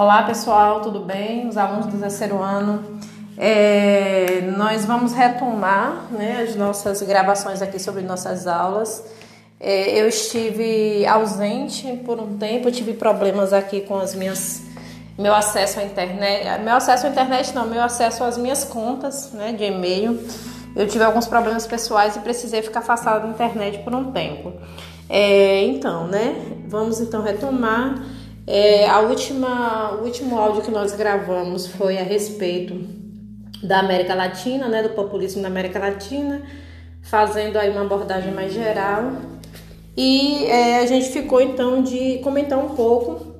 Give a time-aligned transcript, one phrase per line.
[0.00, 1.48] Olá pessoal, tudo bem?
[1.48, 3.00] Os alunos do terceiro ano.
[3.36, 9.04] É, nós vamos retomar né, as nossas gravações aqui sobre nossas aulas.
[9.58, 14.62] É, eu estive ausente por um tempo, tive problemas aqui com as minhas
[15.18, 19.50] meu acesso à internet, meu acesso à internet não, meu acesso às minhas contas, né,
[19.50, 20.16] de e-mail.
[20.76, 24.52] Eu tive alguns problemas pessoais e precisei ficar afastada da internet por um tempo.
[25.08, 26.36] É, então, né,
[26.68, 28.00] vamos então retomar
[28.50, 32.80] é, a última, o último áudio que nós gravamos foi a respeito
[33.62, 36.40] da América Latina, né, do populismo da América Latina,
[37.02, 39.12] fazendo aí uma abordagem mais geral.
[39.94, 43.34] E é, a gente ficou então de comentar um pouco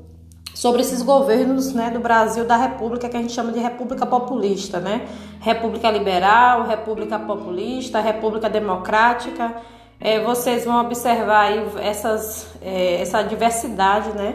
[0.55, 4.79] sobre esses governos né, do Brasil, da República, que a gente chama de República Populista,
[4.79, 5.09] né?
[5.41, 9.55] República Liberal, República Populista, República Democrática.
[9.99, 14.35] É, vocês vão observar aí essas, é, essa diversidade, né?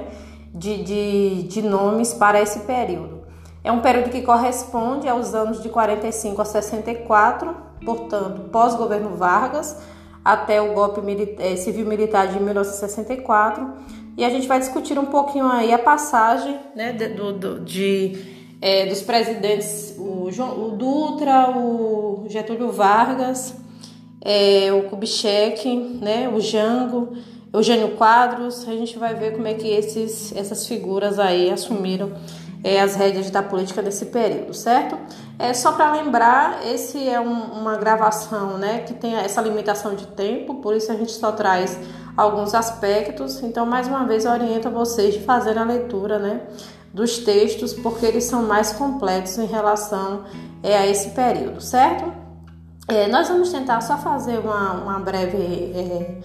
[0.53, 3.23] De, de, de nomes para esse período.
[3.63, 9.81] É um período que corresponde aos anos de 45 a 64, portanto, pós-governo Vargas,
[10.23, 11.01] até o golpe
[11.39, 13.67] eh, civil-militar de 1964.
[14.17, 18.19] E a gente vai discutir um pouquinho aí a passagem né, de, do, de,
[18.61, 23.55] é, dos presidentes, o, João, o Dutra, o Getúlio Vargas,
[24.21, 27.13] é, o Kubitschek, né, o Jango
[27.53, 32.11] Eugênio Quadros, a gente vai ver como é que esses, essas figuras aí assumiram
[32.63, 34.97] é, as rédeas da política nesse período, certo?
[35.37, 40.07] É só para lembrar, esse é um, uma gravação, né, que tem essa limitação de
[40.07, 41.77] tempo, por isso a gente só traz
[42.17, 43.43] alguns aspectos.
[43.43, 46.41] Então, mais uma vez, eu oriento vocês de fazer a leitura, né,
[46.91, 50.23] dos textos, porque eles são mais completos em relação
[50.63, 52.11] é, a esse período, certo?
[52.87, 56.17] É, nós vamos tentar só fazer uma, uma breve é,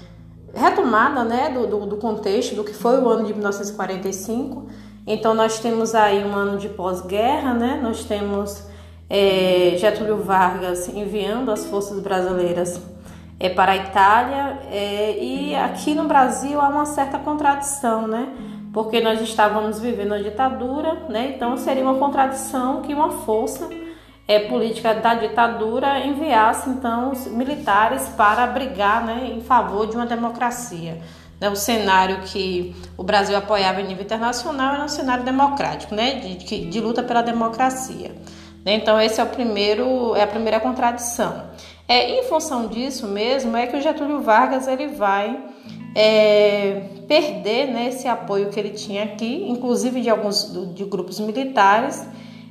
[0.59, 4.67] retomada né, do, do, do, contexto do que foi o ano de 1945.
[5.07, 7.81] Então, nós temos aí um ano de pós-guerra, né?
[7.83, 8.65] nós temos
[9.09, 12.83] é, Getúlio Vargas enviando as forças brasileiras
[13.41, 18.29] é, para a Itália, é, e aqui no Brasil há uma certa contradição, né?
[18.73, 21.33] porque nós estávamos vivendo a ditadura, né?
[21.35, 23.69] então seria uma contradição que uma força
[24.29, 30.05] é, política da ditadura enviasse então os militares para brigar né, em favor de uma
[30.05, 31.01] democracia.
[31.41, 36.17] Né, o cenário que o Brasil apoiava em nível internacional era um cenário democrático, né,
[36.17, 38.15] de, de, luta pela democracia.
[38.65, 41.45] Né, então esse é o primeiro, é a primeira contradição.
[41.87, 45.43] É, em função disso mesmo é que o Getúlio Vargas ele vai
[45.95, 52.07] é, perder né, esse apoio que ele tinha aqui, inclusive de alguns de grupos militares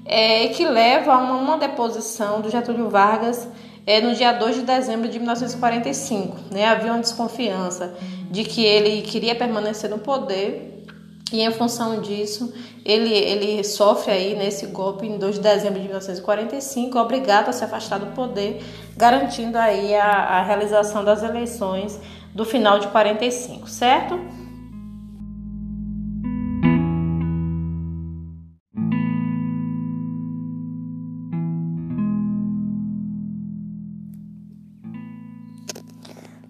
[0.07, 3.47] é, que leva a uma, uma, deposição do Getúlio Vargas
[3.85, 6.38] é, no dia 2 de dezembro de 1945.
[6.50, 6.66] Né?
[6.66, 7.94] Havia uma desconfiança
[8.31, 10.85] de que ele queria permanecer no poder
[11.31, 12.53] e em função disso
[12.85, 17.66] ele, ele sofre aí nesse golpe em 2 de dezembro de 1945, obrigado a se
[17.66, 18.63] afastar do poder,
[18.95, 22.00] garantindo aí a, a realização das eleições
[22.34, 24.18] do final de 45, certo?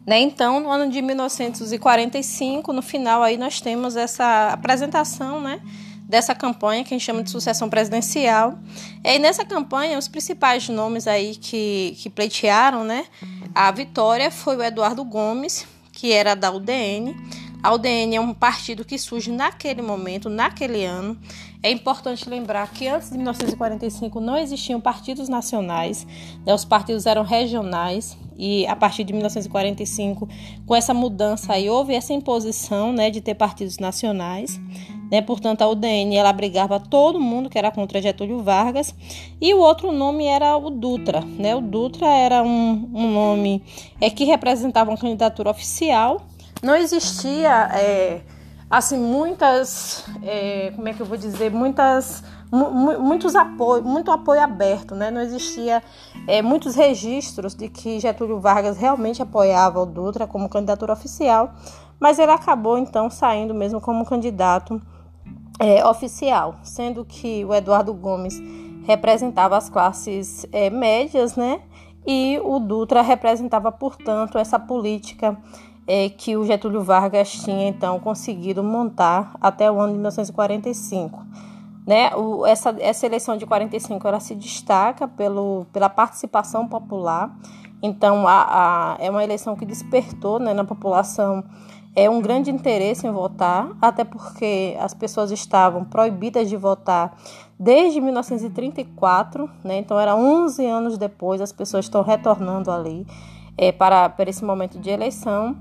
[0.08, 0.22] Né?
[0.22, 5.60] Então, no ano de 1945, no final aí nós temos essa apresentação, né,
[6.04, 8.58] dessa campanha que a gente chama de sucessão presidencial.
[9.04, 13.06] E nessa campanha, os principais nomes aí que, que pleitearam, né,
[13.54, 17.14] a vitória foi o Eduardo Gomes, que era da UDN.
[17.62, 21.20] A UDN é um partido que surge naquele momento, naquele ano.
[21.64, 26.06] É importante lembrar que antes de 1945 não existiam partidos nacionais,
[26.46, 26.54] né?
[26.54, 30.30] os partidos eram regionais e a partir de 1945,
[30.66, 34.60] com essa mudança aí, houve essa imposição né, de ter partidos nacionais.
[35.12, 35.22] Né?
[35.22, 38.94] Portanto, a UDN ela abrigava todo mundo que era contra Getúlio Vargas.
[39.42, 41.22] E o outro nome era o Dutra.
[41.22, 41.56] Né?
[41.56, 43.64] O Dutra era um, um nome
[44.00, 46.28] é, que representava uma candidatura oficial.
[46.62, 47.70] Não existia.
[47.74, 48.22] É,
[48.70, 51.52] assim muitas é, como é que eu vou dizer?
[51.52, 55.12] Muitas muitos apoio muito apoio aberto né?
[55.12, 55.84] Não existia
[56.28, 61.54] é, muitos registros de que Getúlio Vargas realmente apoiava o Dutra como candidatura oficial
[62.00, 64.82] mas ele acabou então saindo mesmo como candidato
[65.60, 68.42] é, oficial sendo que o Eduardo Gomes
[68.86, 71.62] representava as classes é, médias né?
[72.10, 75.38] E o Dutra representava portanto essa política
[75.88, 81.26] é, que o Getúlio Vargas tinha então conseguido montar até o ano de 1945.
[81.88, 82.14] Né?
[82.16, 87.34] O, essa, essa eleição de 45 ela se destaca pelo, pela participação popular,
[87.82, 91.44] então a, a, é uma eleição que despertou né, na população
[91.96, 97.18] é um grande interesse em votar, até porque as pessoas estavam proibidas de votar
[97.60, 99.80] desde 1934, né?
[99.80, 103.04] Então era 11 anos depois, as pessoas estão retornando ali
[103.58, 105.56] é, para, para esse momento de eleição.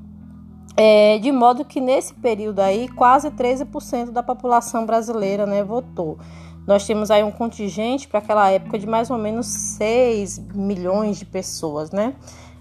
[0.76, 6.18] É, de modo que nesse período aí quase 13% da população brasileira né, votou.
[6.66, 11.24] Nós temos aí um contingente para aquela época de mais ou menos 6 milhões de
[11.24, 12.14] pessoas, né?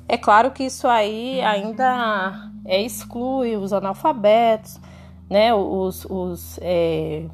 [0.07, 4.79] É claro que isso aí ainda é, exclui os analfabetos,
[5.27, 7.25] né, os, os é,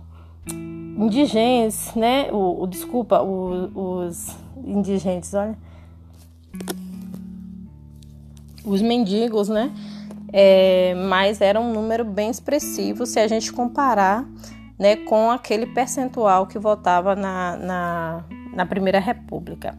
[0.47, 4.33] indigentes, né, o, o desculpa, o, os
[4.63, 5.57] indigentes, olha,
[8.63, 9.69] os mendigos, né,
[10.33, 14.25] é, mas era um número bem expressivo se a gente comparar,
[14.79, 18.23] né, com aquele percentual que votava na, na,
[18.53, 19.77] na Primeira República.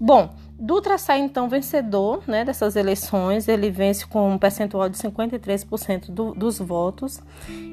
[0.00, 0.30] Bom,
[0.60, 6.32] Dutra sai então vencedor né, dessas eleições, ele vence com um percentual de 53% do,
[6.34, 7.20] dos votos.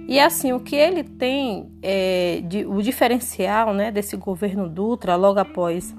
[0.07, 5.39] E assim, o que ele tem, é, de, o diferencial né, desse governo Dutra, logo
[5.39, 5.95] após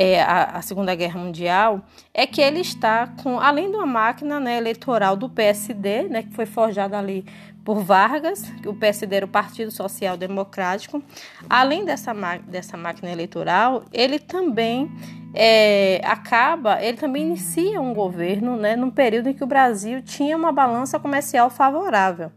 [0.00, 1.80] é, a, a, Segunda Guerra Mundial,
[2.14, 6.32] é que ele está com, além de uma máquina né, eleitoral do PSD, né, que
[6.32, 7.26] foi forjada ali
[7.64, 11.02] por Vargas, o PSD era o Partido Social Democrático,
[11.50, 12.14] além dessa,
[12.46, 14.88] dessa máquina eleitoral, ele também
[15.34, 20.36] é, acaba, ele também inicia um governo né, num período em que o Brasil tinha
[20.36, 22.30] uma balança comercial favorável.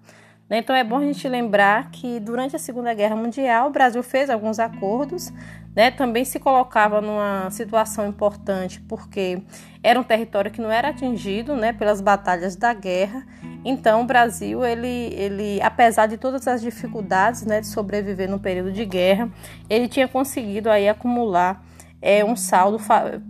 [0.49, 0.57] Né?
[0.57, 4.31] Então é bom a gente lembrar que durante a Segunda Guerra Mundial o Brasil fez
[4.31, 5.31] alguns acordos,
[5.75, 5.91] né?
[5.91, 9.41] também se colocava numa situação importante porque
[9.83, 13.25] era um território que não era atingido né, pelas batalhas da guerra.
[13.65, 18.71] Então o Brasil, ele, ele, apesar de todas as dificuldades né, de sobreviver no período
[18.71, 19.29] de guerra,
[19.69, 21.63] ele tinha conseguido aí acumular
[22.01, 22.79] é, um saldo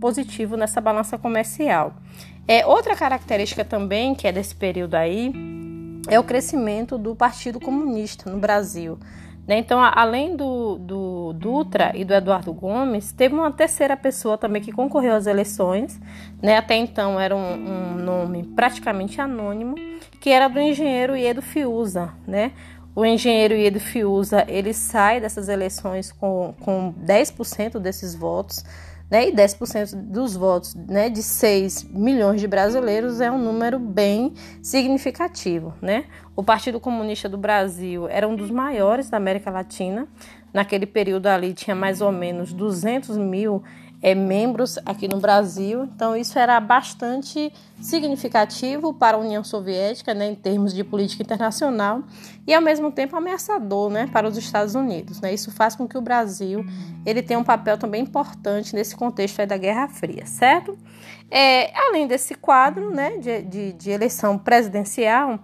[0.00, 1.94] positivo nessa balança comercial.
[2.46, 5.32] É, outra característica também que é desse período aí
[6.08, 8.98] é o crescimento do Partido Comunista no Brasil.
[9.46, 9.58] Né?
[9.58, 14.72] Então, além do, do Dutra e do Eduardo Gomes, teve uma terceira pessoa também que
[14.72, 16.00] concorreu às eleições.
[16.40, 16.56] Né?
[16.56, 19.74] Até então era um, um nome praticamente anônimo,
[20.20, 22.12] que era do engenheiro Iedo Fiuza.
[22.26, 22.52] Né?
[22.94, 28.64] O engenheiro Iedo Fiuza ele sai dessas eleições com, com 10% desses votos
[29.12, 34.32] né, e 10% dos votos né, de 6 milhões de brasileiros é um número bem
[34.62, 35.74] significativo.
[35.82, 36.06] Né?
[36.34, 40.08] O Partido Comunista do Brasil era um dos maiores da América Latina.
[40.50, 43.62] Naquele período ali tinha mais ou menos 200 mil
[44.02, 45.84] é, membros aqui no Brasil.
[45.84, 52.02] Então, isso era bastante significativo para a União Soviética, né, em termos de política internacional,
[52.46, 55.20] e ao mesmo tempo ameaçador né, para os Estados Unidos.
[55.20, 55.32] Né?
[55.32, 56.66] Isso faz com que o Brasil
[57.06, 60.76] ele tenha um papel também importante nesse contexto da Guerra Fria, certo?
[61.30, 65.38] É, além desse quadro né, de, de, de eleição presidencial,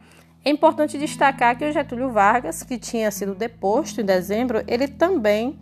[0.44, 5.58] é importante destacar que o Getúlio Vargas, que tinha sido deposto em dezembro, ele também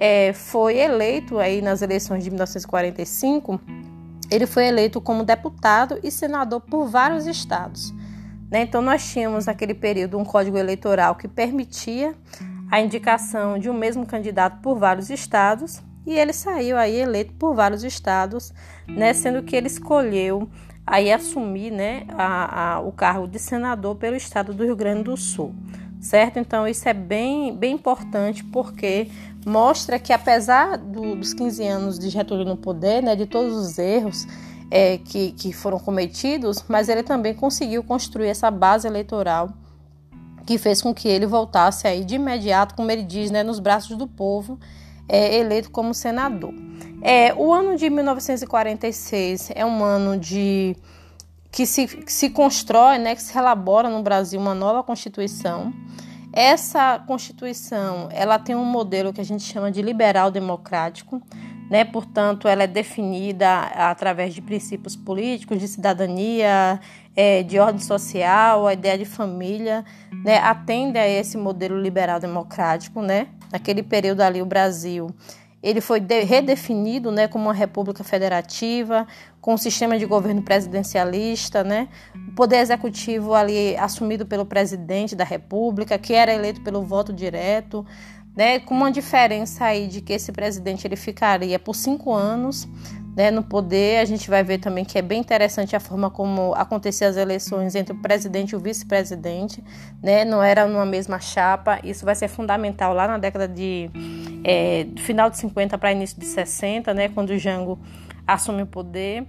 [0.00, 3.60] é, foi eleito aí nas eleições de 1945,
[4.30, 7.92] ele foi eleito como deputado e senador por vários estados.
[8.50, 8.62] Né?
[8.62, 12.14] Então nós tínhamos naquele período um código eleitoral que permitia
[12.70, 17.54] a indicação de um mesmo candidato por vários estados e ele saiu aí eleito por
[17.54, 18.54] vários estados,
[18.88, 19.12] né?
[19.12, 20.48] sendo que ele escolheu
[20.86, 25.16] aí assumir né, a, a, o cargo de senador pelo estado do Rio Grande do
[25.16, 25.54] Sul
[26.00, 26.38] certo?
[26.38, 29.08] Então isso é bem, bem importante porque
[29.46, 33.78] mostra que apesar do, dos 15 anos de Getúlio no poder, né, de todos os
[33.78, 34.26] erros
[34.70, 39.50] é, que, que foram cometidos, mas ele também conseguiu construir essa base eleitoral
[40.46, 43.96] que fez com que ele voltasse aí de imediato, como ele diz, né, nos braços
[43.96, 44.58] do povo,
[45.08, 46.52] é, eleito como senador.
[47.02, 50.76] É, o ano de 1946 é um ano de
[51.50, 55.72] que se, que se constrói, né, que se elabora no Brasil uma nova Constituição.
[56.32, 61.20] Essa Constituição, ela tem um modelo que a gente chama de liberal democrático,
[61.68, 61.84] né?
[61.84, 66.80] Portanto, ela é definida através de princípios políticos, de cidadania,
[67.16, 69.84] é, de ordem social, a ideia de família,
[70.24, 70.38] né?
[70.38, 73.28] Atende a esse modelo liberal democrático, né?
[73.52, 75.14] Naquele período ali, o Brasil
[75.62, 79.06] ele foi redefinido né, como uma república federativa,
[79.40, 81.88] com um sistema de governo presidencialista, né?
[82.28, 87.84] o poder executivo ali assumido pelo presidente da república, que era eleito pelo voto direto,
[88.34, 88.58] né?
[88.58, 92.66] com uma diferença aí de que esse presidente ele ficaria por cinco anos
[93.16, 93.98] né, no poder.
[93.98, 97.74] A gente vai ver também que é bem interessante a forma como aconteciam as eleições
[97.74, 99.62] entre o presidente e o vice-presidente,
[100.02, 101.80] né, não era numa mesma chapa.
[101.84, 103.90] Isso vai ser fundamental lá na década de
[104.44, 107.78] é, final de 50 para início de 60, né, quando o Jango
[108.26, 109.26] assume o poder.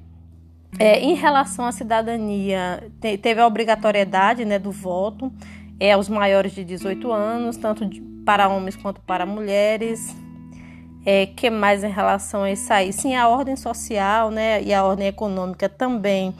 [0.79, 5.31] É, em relação à cidadania, te, teve a obrigatoriedade né, do voto
[5.79, 10.15] é, aos maiores de 18 anos, tanto de, para homens quanto para mulheres.
[11.05, 12.93] É, que mais em relação a isso aí?
[12.93, 16.33] Sim, a ordem social né, e a ordem econômica também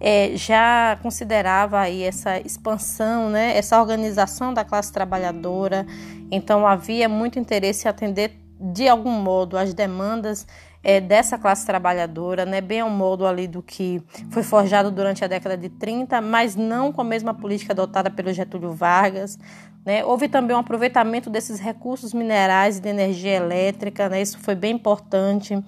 [0.00, 5.86] é, já considerava aí essa expansão, né, essa organização da classe trabalhadora.
[6.30, 10.46] Então havia muito interesse em atender de algum modo as demandas
[10.88, 14.00] é, dessa classe trabalhadora, né, bem ao modo ali do que
[14.30, 18.32] foi forjado durante a década de 30, mas não com a mesma política adotada pelo
[18.32, 19.36] Getúlio Vargas.
[19.84, 20.04] Né.
[20.04, 24.76] Houve também um aproveitamento desses recursos minerais e de energia elétrica, né, isso foi bem
[24.76, 25.60] importante.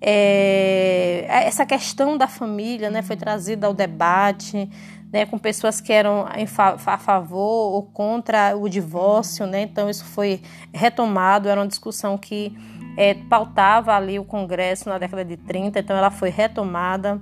[0.00, 4.70] É, essa questão da família né, foi trazida ao debate.
[5.12, 6.24] Né, com pessoas que eram
[6.86, 9.62] a favor ou contra o divórcio, né?
[9.62, 10.40] Então isso foi
[10.72, 12.56] retomado, era uma discussão que
[12.96, 17.20] é, pautava ali o Congresso na década de 30, então ela foi retomada.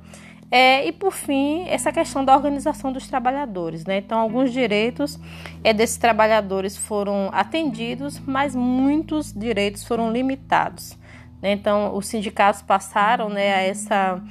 [0.50, 3.84] É, e por fim, essa questão da organização dos trabalhadores.
[3.84, 3.98] Né?
[3.98, 5.18] Então, alguns direitos
[5.62, 10.96] é, desses trabalhadores foram atendidos, mas muitos direitos foram limitados.
[11.42, 11.52] Né?
[11.52, 14.22] Então, os sindicatos passaram né, a essa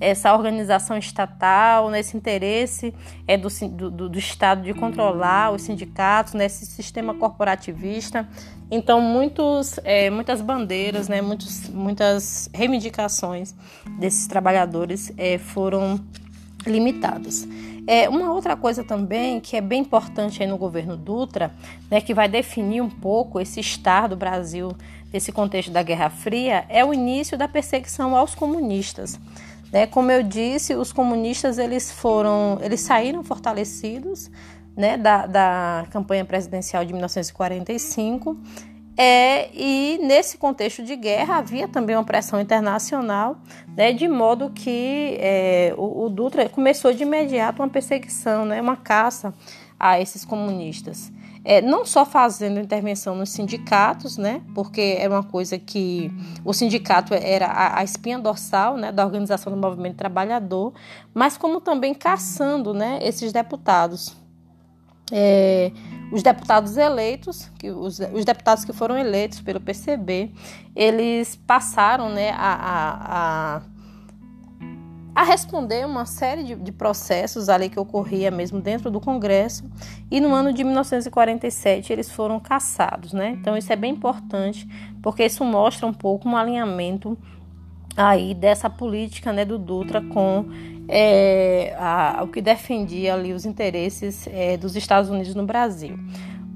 [0.00, 2.92] essa organização estatal, nesse interesse
[3.26, 8.28] é do, do, do Estado de controlar os sindicatos, nesse sistema corporativista.
[8.70, 13.54] Então, muitos, é, muitas bandeiras, né, muitos, muitas reivindicações
[13.98, 16.00] desses trabalhadores é, foram
[16.66, 17.46] limitadas.
[17.86, 21.52] É, uma outra coisa também que é bem importante aí no governo Dutra,
[21.90, 24.72] né, que vai definir um pouco esse estar do Brasil
[25.12, 29.20] nesse contexto da Guerra Fria, é o início da perseguição aos comunistas.
[29.70, 29.86] Né?
[29.86, 34.30] Como eu disse, os comunistas eles foram, eles saíram fortalecidos
[34.76, 38.36] né, da, da campanha presidencial de 1945.
[38.96, 43.36] É, e nesse contexto de guerra havia também uma pressão internacional,
[43.76, 48.76] né, de modo que é, o, o, Dutra começou de imediato uma perseguição, né, uma
[48.76, 49.34] caça
[49.80, 51.12] a esses comunistas
[51.44, 56.10] é, não só fazendo intervenção nos sindicatos, né, porque é uma coisa que
[56.44, 60.72] o sindicato era a, a espinha dorsal né, da organização do movimento trabalhador,
[61.12, 64.16] mas como também caçando né, esses deputados.
[65.12, 65.70] É,
[66.10, 70.30] os deputados eleitos, que os, os, deputados que foram eleitos pelo PCB,
[70.74, 73.62] eles passaram né, a, a, a
[75.14, 79.62] a responder uma série de, de, processos ali que ocorria mesmo dentro do Congresso
[80.10, 83.30] e no ano de 1947 eles foram cassados, né?
[83.40, 84.68] Então isso é bem importante
[85.00, 87.16] porque isso mostra um pouco um alinhamento
[87.96, 90.46] aí dessa política né, do Dutra com
[90.88, 95.98] é, a, o que defendia ali os interesses é, dos Estados Unidos no Brasil.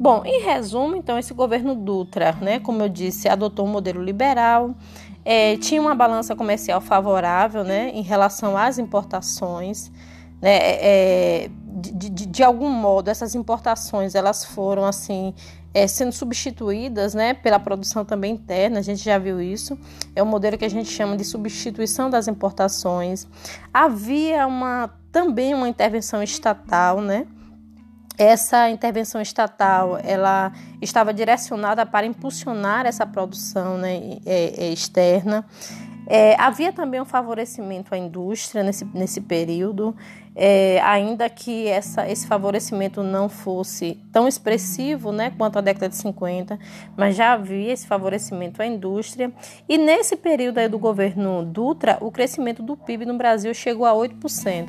[0.01, 4.75] Bom, em resumo, então esse governo Dutra, né, como eu disse, adotou um modelo liberal
[5.31, 9.93] é, tinha uma balança comercial favorável né, em relação às importações.
[10.41, 11.49] Né,
[11.81, 15.35] de, de, de, algum modo, essas importações elas foram assim
[15.79, 19.79] é, sendo substituídas né, pela produção também interna, a gente já viu isso.
[20.15, 23.29] É um modelo que a gente chama de substituição das importações.
[23.73, 27.27] Havia uma, também uma intervenção estatal, né?
[28.19, 30.51] essa intervenção estatal ela
[30.83, 35.47] estava direcionada para impulsionar essa produção né, é, é, externa.
[36.11, 39.95] É, havia também um favorecimento à indústria nesse, nesse período,
[40.41, 45.97] é, ainda que essa, esse favorecimento não fosse tão expressivo né, quanto a década de
[45.97, 46.57] 50,
[46.97, 49.33] mas já havia esse favorecimento à indústria.
[49.69, 54.69] E nesse período do governo Dutra, o crescimento do PIB no Brasil chegou a 8%.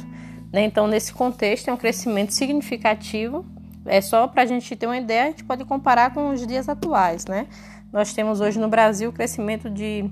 [0.52, 0.64] Né?
[0.64, 3.46] Então, nesse contexto, é um crescimento significativo.
[3.86, 6.68] É só para a gente ter uma ideia, a gente pode comparar com os dias
[6.68, 7.28] atuais.
[7.28, 7.46] Né?
[7.94, 10.10] Nós temos hoje no Brasil o crescimento de,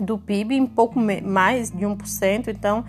[0.00, 2.48] do PIB em pouco mais de 1%.
[2.48, 2.84] Então,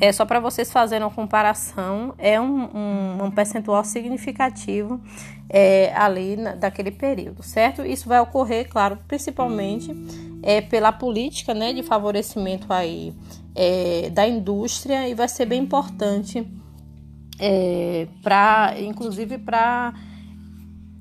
[0.00, 5.00] é só para vocês fazerem uma comparação, é um, um, um percentual significativo
[5.48, 7.84] é, ali na, daquele período, certo?
[7.84, 9.94] Isso vai ocorrer, claro, principalmente
[10.42, 13.14] é, pela política né, de favorecimento aí
[13.54, 16.46] é, da indústria e vai ser bem importante
[17.38, 19.94] é, para, inclusive para,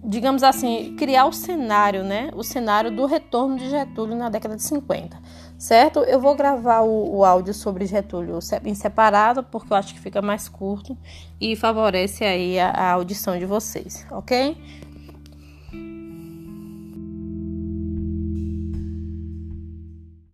[0.03, 2.29] digamos assim, criar o cenário, né?
[2.33, 5.17] O cenário do retorno de Getúlio na década de 50,
[5.57, 5.99] certo?
[5.99, 10.21] Eu vou gravar o, o áudio sobre Getúlio em separado porque eu acho que fica
[10.21, 10.97] mais curto
[11.39, 14.57] e favorece aí a, a audição de vocês, ok?